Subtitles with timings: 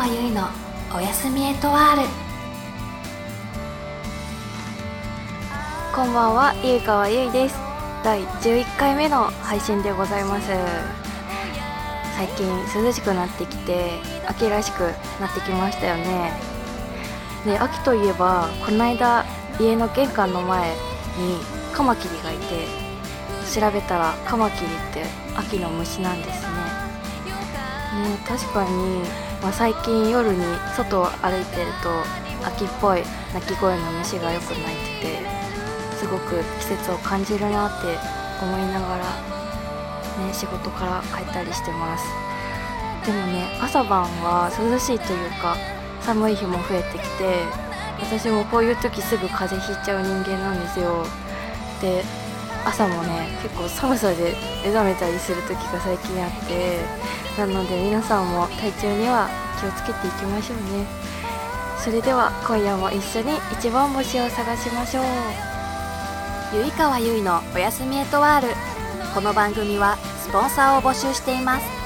[0.00, 0.48] 川由衣の
[0.96, 2.08] おやすみエトワール
[5.94, 7.58] こんばんは、ゆいかわゆいです。
[8.02, 10.48] 第11回目の配信でございます。
[12.16, 12.48] 最近
[12.82, 14.84] 涼しくなってきて秋らしく
[15.20, 16.32] なってきましたよね。
[17.44, 19.26] で秋といえばこの間
[19.60, 20.76] 家の玄関の前に
[21.74, 22.66] カマキリがいて
[23.54, 25.04] 調べたらカマキリって
[25.36, 26.48] 秋の虫なんですね。
[28.00, 29.02] ね確かに、
[29.42, 30.44] まあ、最近夜に
[30.76, 31.88] 外を歩いてると
[32.46, 33.02] 秋っぽい
[33.34, 35.40] 鳴き声の虫がよく鳴いてて
[35.96, 37.98] すごく季節を感じるなって
[38.42, 39.04] 思いながら、
[40.26, 42.04] ね、仕事から帰ったりしてます。
[43.06, 45.56] でもね朝晩は涼しいというか
[46.02, 47.44] 寒い日も増えてきて
[47.98, 51.06] 私もこういう時すぐ風邪ひいちゃう人間なんですよ。
[51.80, 52.04] で
[52.64, 56.84] 朝もね結構寒さで目覚めたりする時が最近あって
[57.40, 60.86] なので皆さんも体調には気をつけていきましょうね。
[61.78, 65.04] それでは今夜も一緒に一番星を探しましょう。
[66.54, 68.48] ゆいかわゆいのおやすみエトワール。
[69.14, 71.79] この番組はスポンサーを募集しています。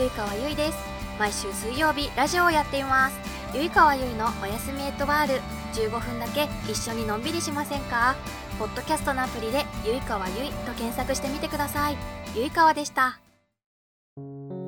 [0.00, 0.78] ゆいかわゆいです。
[1.18, 3.18] 毎週水曜日、ラジオをやっています。
[3.54, 5.34] ゆいかわゆいのおやすみエットワール。
[5.74, 8.16] 15分だけ一緒にのんびりしませんか？
[8.58, 11.98] ポッドキャストのアプリで、ゆいかわゆいと検索してみてください。
[12.34, 13.20] ゆいかわでした。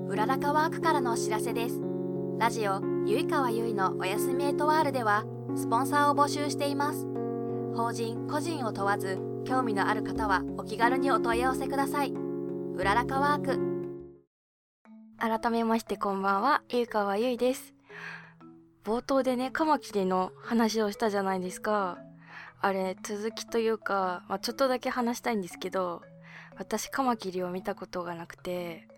[0.07, 1.81] うららかワークからのお知らせです。
[2.39, 5.25] ラジオ、ゆいかわゆいのおやすみエットワールでは、
[5.57, 7.07] スポンサーを募集しています。
[7.75, 12.13] 法人、個人を問わず、興味のある方はお気軽にお問い合わせください。
[12.13, 13.72] うららかワーク。
[15.23, 17.75] 改めましてこんばんは、ゆうかわゆいです。
[18.83, 22.01] 冒頭でね、カマキリの話をしたじゃないですか。
[22.61, 26.03] あれ、続きというか、まあ、ちょっとだけ話したいんですけど、
[26.57, 28.89] 私カマキリを見たことがなくて、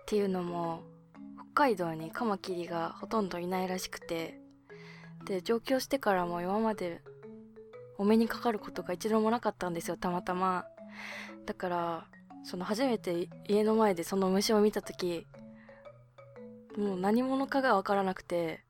[0.00, 0.82] っていうのも、
[1.54, 4.40] 北海道にカマキリがほとんどいないらしくて、
[5.26, 7.02] で、上京してからも今まで
[7.98, 10.64] お目にかかることが一度もなかったんですよ、たまたま。
[11.46, 12.08] だから、
[12.42, 15.24] その初めて家の前でその虫を見た時
[16.78, 18.60] もう何者かが分からなくて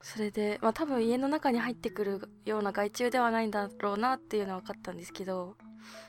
[0.00, 5.56] それでまあ多分家の中に入ってくるような害虫ではないんだろうなっていうのは分かったんですけど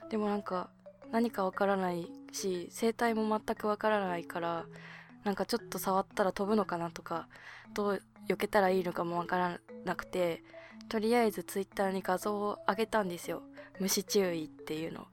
[0.09, 0.69] でもなんか
[1.11, 4.65] 何か分からないし生態も全く分からないから
[5.25, 7.27] なんかちょっと触ったら飛ぶのかなとか
[7.73, 10.43] どう避けたらいいのかも分からなくて
[10.87, 13.43] とりあえずツイッターに画像を上げたんですよ。
[13.79, 15.07] 虫注意っていうの。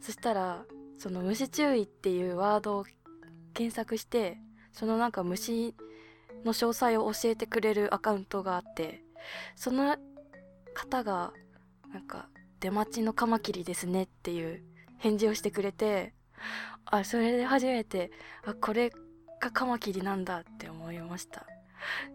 [0.00, 0.64] そしたら
[0.96, 2.86] その虫注意っていうワードを
[3.52, 4.38] 検索して
[4.72, 5.74] そのなんか虫
[6.44, 9.02] の詳細を教えてくれるアカウントがあって
[9.56, 9.96] その
[10.74, 11.32] 方が
[11.92, 12.28] なんか
[12.60, 14.62] 「出待ちのカマキリですね」っていう
[14.98, 16.14] 返事をしてくれて
[16.84, 18.10] あそれで初めて
[18.44, 18.90] あこれ
[19.40, 21.46] がカマキリなんだって思いました。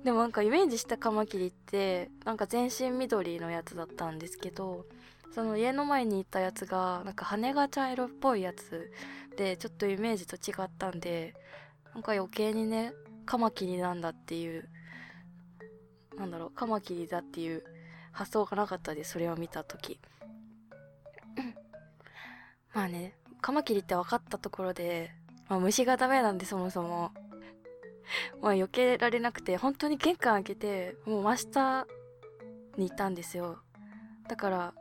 [0.04, 4.86] でもなんかイメージしたカマキリってなんか全身緑のやつだったんですけど
[5.34, 8.92] その家の前にいたやつがなんか羽が茶色っぽいやつ
[9.38, 11.34] でちょっとイメージと違ったんで
[11.94, 12.94] なんか余計にね
[13.26, 14.68] カマキリなんだっていう
[16.18, 17.64] なんだろうカマキリだっていう
[18.12, 20.00] 発想がなかったでそれを見た時。
[22.74, 25.12] まあねカマキリって分かったところで、
[25.48, 27.12] まあ、虫がダメなんでそもそも。
[28.42, 31.88] まあ避けられなくて本当に玄関開けてもう真下
[32.78, 33.60] にいたんですよ。
[34.28, 34.74] だから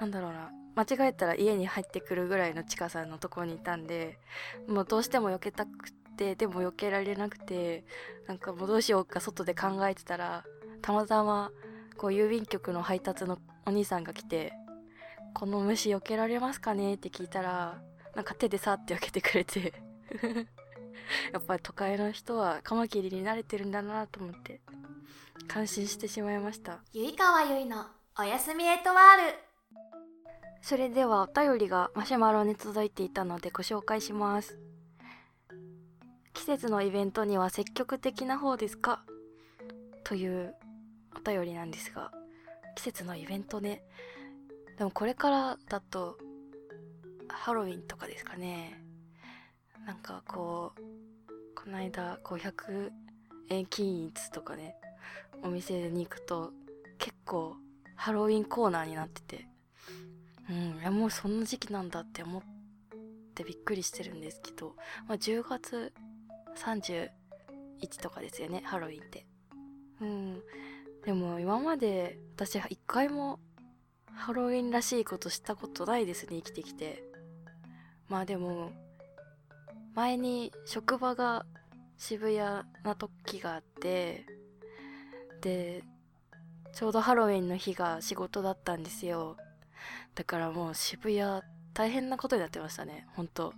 [0.00, 0.50] なんだろうな。
[0.76, 4.18] 間違えたら家に入ってくるぐらいの近さのところにいたんで
[4.66, 7.84] もうどうしても避けたくてでも避けられなくて
[8.26, 10.44] なんかもうどうしようか外で考えてたら
[10.82, 11.50] たまたま
[11.96, 14.52] こう郵便局の配達のお兄さんが来て
[15.34, 17.80] 「この虫避けられますかね?」って聞いたら
[18.14, 19.72] なんか手でさって避けてくれて
[21.32, 24.60] やっぱり都会の人はカマキリに慣れてるんだなと思って
[25.48, 27.86] 感心してしまいましたゆいかわゆいの
[28.18, 29.38] おやすみエトワール
[30.66, 34.58] それではお便りがマシュマロに届いていたのでご紹介します。
[36.32, 39.04] 季節のイベントには積極的な方ですか？
[40.04, 40.54] という
[41.14, 42.12] お便りなんですが
[42.76, 43.82] 季節のイベントね。
[44.78, 46.16] でもこれからだと
[47.28, 48.82] ハロウィンとかですかね。
[49.84, 50.82] なんかこう
[51.54, 52.88] この間こう100
[53.50, 54.76] 円均一とかね
[55.42, 56.52] お店に行くと
[56.96, 57.54] 結構
[57.96, 59.46] ハロウィンコーナーになってて。
[60.50, 62.42] うんいやもうそんな時期なんだって思っ
[63.34, 64.74] てびっくりしてるんですけど、
[65.08, 65.92] まあ、10月
[66.56, 67.08] 31
[68.02, 69.26] とかですよねハロウィンって。
[70.00, 70.42] うん。
[71.04, 73.38] でも今まで私一回も
[74.14, 77.02] ハロウィンらしいことしたことないですね生きてきて。
[78.08, 78.70] まあでも
[79.94, 81.46] 前に職場が
[81.96, 82.38] 渋谷
[82.84, 84.26] な時があって
[85.40, 85.82] で
[86.74, 89.36] ちょうどハロウィンの日が仕事だったんですよ。
[90.14, 91.42] だからもう渋谷
[91.72, 93.52] 大変なことになってましたね本当。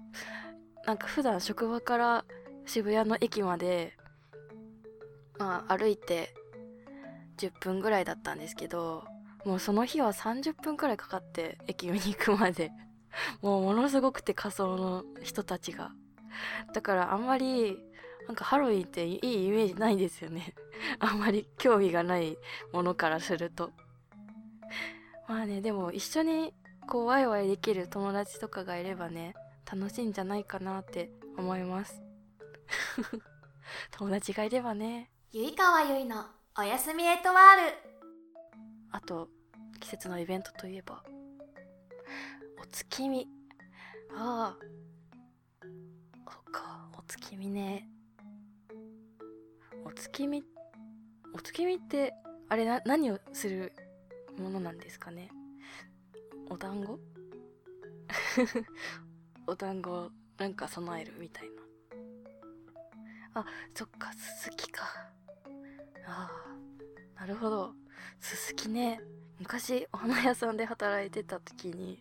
[0.87, 2.25] なんか普段職場から
[2.65, 3.97] 渋谷の駅まで
[5.39, 6.35] まあ歩いて
[7.39, 9.05] 10分ぐらいだったんですけど
[9.45, 12.73] もうその日は30分くらいかかって駅に行くまで
[13.43, 15.93] もうものすごくて仮装の人たちが。
[16.75, 17.79] だからあんまり
[18.27, 20.55] なんかハロウィンっていいイメージないですよね。
[20.99, 22.37] あんまり興味がない
[22.73, 23.73] ものからすると。
[25.29, 26.55] まあねでも一緒に
[26.89, 29.35] こうワイワイできる友達とかがいればね
[29.71, 32.01] 楽しいんじゃないかなって思います。
[33.91, 35.11] 友達がいればね。
[35.33, 36.25] ゆいかわゆいの
[36.57, 37.97] おやすみエトワール。
[38.93, 39.29] あと
[39.81, 41.03] 季節のイベントといえば
[42.63, 43.29] お月見。
[44.15, 44.77] ああ。
[46.31, 47.89] そっかお月見ね。
[49.85, 50.45] お月見
[51.35, 52.15] お月見って
[52.49, 53.73] あれな何をする
[54.39, 55.31] ものなんですかね。
[56.49, 56.99] お団子？
[59.47, 61.63] お団子なんか備えるみたいな。
[63.41, 64.85] あそっかすすきか。
[66.07, 66.31] あ
[67.17, 67.75] あなるほど。
[68.21, 69.01] すすきね。
[69.39, 72.01] 昔お花屋さんで働いてた時に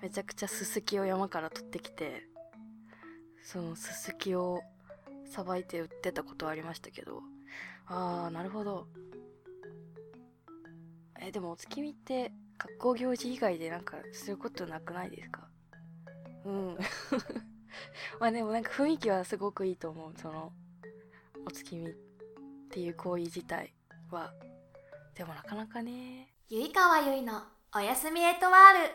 [0.00, 2.26] めちゃくちゃすすきを山から取ってきて
[3.44, 4.60] そのすすきを
[5.24, 7.22] さばいて売ってたことはありましたけど。
[7.86, 8.88] ああなるほど。
[11.24, 15.48] えでもお月見って学校行事以外でなんかすることなくないですか？
[16.44, 16.78] うん。
[18.20, 20.14] まあでもなんか雰囲気はすごくいいと思う。
[20.18, 20.52] その
[21.46, 21.94] お月見っ
[22.70, 23.72] ていう行為自体
[24.10, 24.32] は。
[25.14, 26.34] でもなかなかね。
[26.48, 27.42] ゆいかわゆいの
[27.74, 28.94] おやすみエトワール。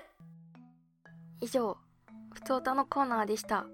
[1.41, 1.77] 以上
[2.33, 3.65] ふつおたのコーナーでした。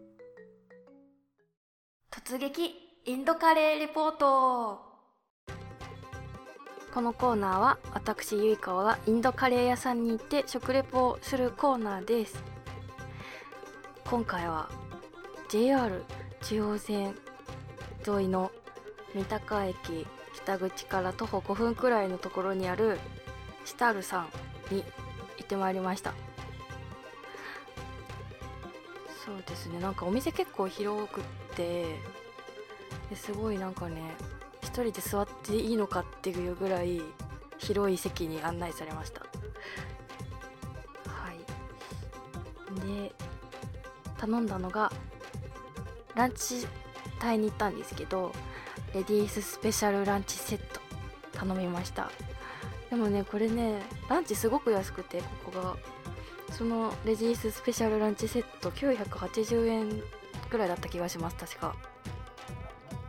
[2.11, 4.92] 突撃インドカレーレポート
[6.93, 12.43] このコーナーは私ゆいかわインドカレー屋さんに行って食レポをするコーナーです。
[14.05, 14.69] 今回は
[15.49, 16.03] JR
[16.43, 17.15] 中央線
[18.07, 18.51] 沿いの
[19.15, 20.05] 三鷹駅
[20.35, 22.99] 北口から徒歩5分くらいのところにある
[23.65, 24.27] シタルさ
[24.71, 24.83] んに
[25.37, 26.13] 行ってまいりました。
[29.25, 31.23] そうですねなんかお店結構広くっ
[31.55, 31.85] て
[33.15, 34.15] すごいなんかね
[34.81, 37.01] 人で座っていいのかっていうぐらい
[37.57, 39.21] 広い席に案内されました。
[39.21, 39.27] は
[41.31, 41.37] い。
[43.05, 43.13] で
[44.17, 44.91] 頼んだのが
[46.15, 46.65] ランチ
[47.21, 48.31] 帯に行ったんですけど
[48.93, 50.79] レディーススペシャルランチセット
[51.31, 52.09] 頼みました。
[52.89, 55.77] でもねこれねランチすごく安くてここが。
[56.51, 59.89] そのレディーススペシャルランチセット980円
[60.51, 61.75] ぐらいだった気がします確か。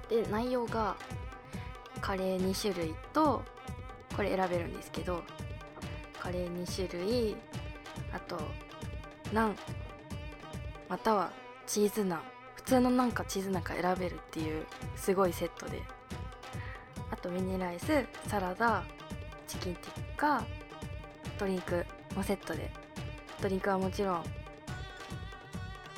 [0.09, 0.97] で内容が
[2.05, 3.43] カレー2種類と
[4.15, 5.23] これ選べるんですけど
[6.21, 7.35] カレー2種類
[8.13, 8.39] あと
[9.33, 9.57] ナン
[10.87, 11.33] または
[11.67, 12.21] チーズナン。
[12.57, 15.83] 普通のナンかチーズナンか選べるっていうすごいセットで。
[17.11, 18.85] あとミニライスサラダ
[19.47, 20.45] チキンティッカ
[21.39, 22.71] ドリンクもセットで。
[23.41, 24.25] ドリンクはもちろん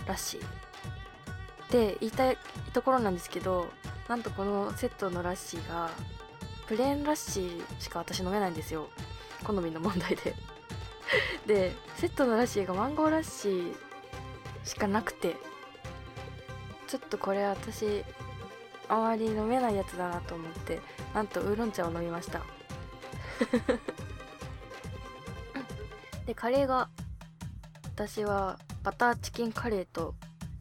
[0.07, 1.73] ラッシー。
[1.73, 2.39] で言いたい
[2.73, 3.67] ところなんですけど
[4.09, 5.91] なんとこのセットのラッシーが
[6.67, 8.89] プレーンラッシーしか私飲めないんですよ。
[9.45, 10.35] 好みの問題で。
[11.47, 13.75] でセットのラッシーがマンゴーラッシー
[14.65, 15.37] しかなくて
[16.89, 18.05] ちょっとこれ私
[18.89, 20.81] あまり飲めないやつだなと思って
[21.15, 22.43] なんとウーロン茶を飲みました。
[26.27, 26.89] でカレーが
[27.85, 30.15] 私はバターチキンカレーと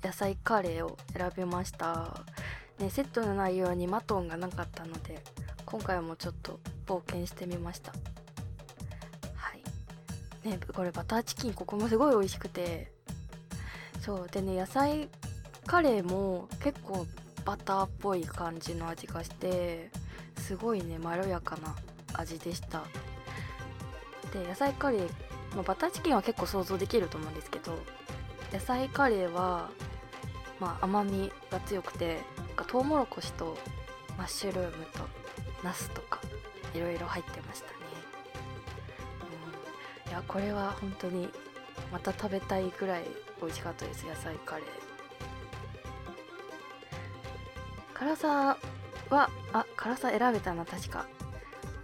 [0.03, 2.23] 野菜カレーを選びました。
[2.79, 5.21] ね、セットの内容にマトンがなかったので
[5.65, 7.91] 今回もちょっと冒険してみました。
[9.35, 10.47] はい。
[10.47, 12.93] ねこれバターチキンここもすごい美味しくて。
[14.01, 15.09] そうでね野菜
[15.65, 17.07] カレーも結構
[17.43, 19.89] バターっぽい感じの味がして
[20.37, 21.75] すごいねまろやかな
[22.13, 22.83] 味でした。
[24.31, 25.09] で野菜カレー、
[25.55, 27.79] まあ、バターチキンは結構想像できると思うんですけど
[28.53, 29.71] 野菜カレーは
[30.59, 32.19] まあ甘みが強くて
[32.67, 33.57] トウモロコシと
[34.17, 34.99] マッシュルームと
[35.63, 36.21] ナスとか
[36.73, 37.73] いろいろ入ってましたね、
[40.05, 41.29] うん、いやこれは本当に
[41.91, 43.03] また食べたいくらい
[43.41, 44.05] 美味しかったです。
[44.05, 44.65] 野菜カレー。
[47.93, 48.57] 辛さ
[49.09, 51.05] はあ辛さ選べたな確か。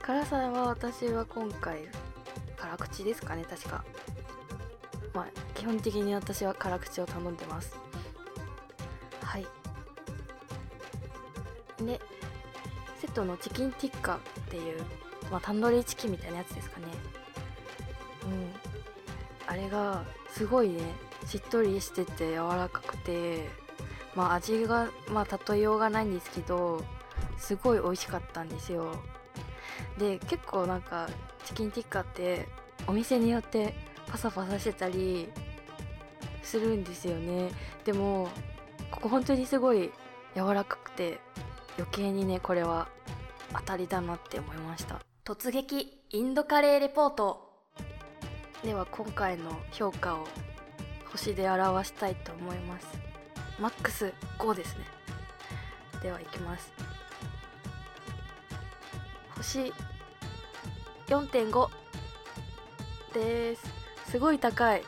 [0.01, 1.87] 辛さは私は今回
[2.57, 3.83] 辛口ですかね確か。
[5.13, 7.75] まあ基本的に私は辛口を頼んでます。
[9.31, 9.47] はい。
[11.85, 12.01] で
[12.99, 14.19] セットのチキンティッカっ
[14.49, 14.83] ていう、
[15.31, 16.87] まあ、タンドリーチキンみたいなやつですかね。
[18.23, 18.51] うん。
[19.47, 20.81] あれがすごいね
[21.25, 23.47] しっとりしてて柔らかくて
[24.15, 26.83] まあ味がまあ例えようがないんですけど
[27.37, 28.95] すごい美味しかったんですよ。
[29.97, 31.07] で結構なんか
[31.45, 32.49] チキンティッカって
[32.85, 33.75] お店によって
[34.07, 35.29] パサパサしてたり
[36.43, 37.49] するんですよね。
[37.85, 38.27] でも
[38.91, 39.91] ここ本当にすごい
[40.35, 41.19] 柔らかくて
[41.77, 42.87] 余計にねこれは
[43.53, 44.99] 当たりだなって思いました。
[45.25, 47.49] 突撃インドカレーレポート。
[48.63, 50.27] では今回の評価を
[51.11, 52.87] 星で表したいと思います。
[53.59, 54.85] マックス5ですね。
[56.03, 56.71] ではいきます。
[59.35, 59.73] 星
[61.07, 61.69] 4.5
[63.13, 63.63] です。
[64.09, 64.83] すごい高い。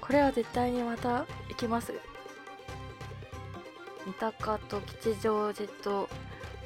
[0.00, 2.09] これは絶対にまた行きます。
[4.18, 6.08] 三鷹と吉祥寺と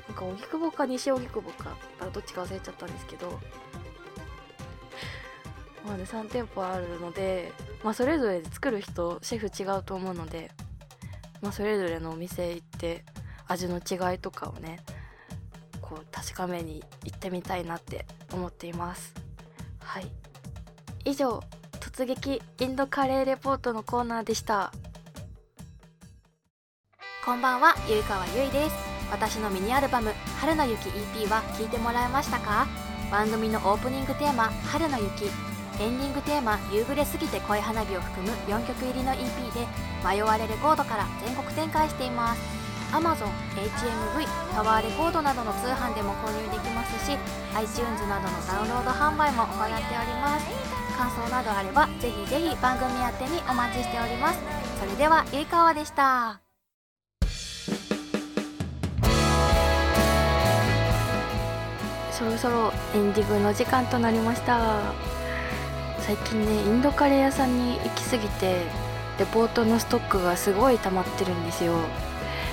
[0.09, 1.77] なんか荻窪か西荻窪か
[2.13, 3.41] どっちか忘れちゃったんですけど。
[5.87, 10.51] まあね3店舗あるのでまあそれぞれ作る人シェフ違うと思うので
[11.43, 13.05] まあそれぞれのお店行って
[13.47, 14.81] 味の違いとかをね
[15.83, 19.13] こう確かめに行ってみたいなって思っています。
[19.81, 20.07] はい。
[21.05, 21.43] 以上
[21.81, 24.73] 突撃インドカレーレポートのコーナーでした。
[27.25, 28.77] こんばんはゆいかわゆいです。
[29.11, 30.13] 私のミニアルバム
[30.45, 32.67] 「春の雪 EP」は聴いてもらえましたか？
[33.11, 35.33] 番組のオープニングテーマ「春の雪」
[35.81, 39.67] エンディングテーマ「夕暮れすぎて恋花火」を含む4曲入りの EP で
[40.07, 42.43] 迷われレコードから全国展開しています。
[42.93, 47.17] Amazon、HMV、タワーレコードなどの通販でも購入できますし
[47.57, 50.47] iTunes などのダウンロード販売も行っております。
[50.99, 54.39] 感想などあればぜひぜひ番組宛てにお待ちしております。
[54.79, 56.44] それではゆいかわでした。
[62.17, 64.95] そろそろエンディングの時間となりました。
[65.99, 68.63] 最近ねインドカレー屋さんに行き過ぎて
[69.19, 71.75] レポートのストックがすごい溜まってるんですよ。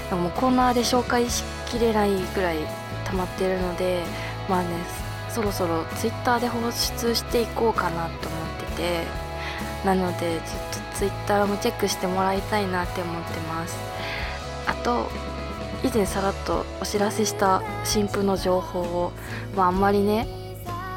[0.09, 2.57] でもコーナーで紹介しきれないくらい
[3.05, 4.03] 溜まってるので
[4.49, 4.69] まあね
[5.29, 8.19] そろそろツイッターで放出していこうかなと思っ
[8.71, 9.31] てて。
[9.85, 13.75] なのでちょっとツイッターもチェックしてもらいたいなって思ってます。
[14.67, 15.09] あと
[15.83, 19.11] 以前さらっとお知らせした新婦の情報を、
[19.55, 20.27] まあ、あんまりね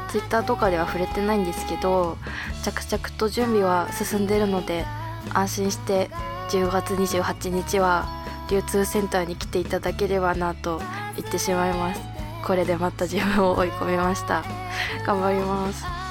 [0.09, 2.17] ツイッターとかでは触れてないんですけど
[2.63, 4.85] 着々と準備は進んでるので
[5.33, 6.09] 安心して
[6.49, 8.05] 10月28日は
[8.49, 10.79] 流通センターに来ていただければなと
[11.17, 12.01] 言ってしまいます。
[12.45, 14.43] これでまた自分を追い込みました。
[15.05, 16.04] 頑張ります。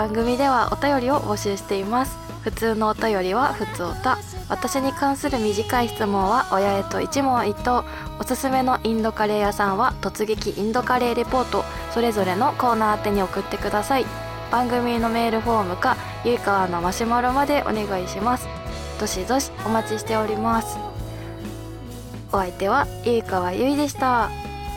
[0.00, 2.16] 番組ではお便りを募集しています。
[2.42, 4.16] 普通のお便りは普通おた。
[4.48, 7.84] 私に関する短い質問は親へと一問一答。
[8.18, 11.66] おすすめのインドカレー屋さんは突撃インドカレーレポート。
[11.92, 14.06] それぞれのコーナー宛てに送ってください。
[14.50, 18.48] 番組のメールフォームかゆいかわのマシュマロまでお願いします。
[18.98, 20.78] どしどしお待ちしております。
[22.32, 24.30] お相手はゆいかわゆいでした。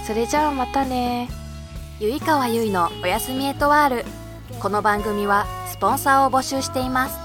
[0.05, 1.29] それじゃあまたね。
[2.01, 4.22] ゆいかわゆいのおやすみエトワール。
[4.63, 7.17] この番組はスポンサーを募集しています。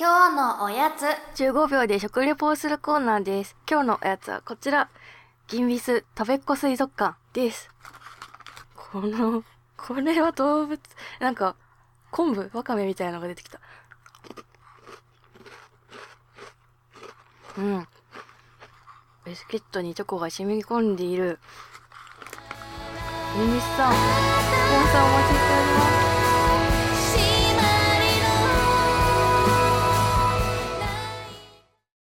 [0.00, 1.04] 今日のおやつ。
[1.38, 3.56] 15秒で食レポをするコーナーです。
[3.70, 4.88] 今日のおやつはこちら。
[5.48, 7.68] 銀ビス食べっ子水族館です。
[8.74, 9.44] この
[9.76, 10.80] これは動物
[11.20, 11.56] なんか
[12.10, 12.50] 昆布？
[12.54, 13.60] わかめみたいなのが出てきた。
[17.58, 17.86] うん。
[19.26, 21.38] ビスケットにチョコが染み込んでいる。
[23.36, 24.45] 銀ビスさん
[24.76, 26.05] お待ちしております。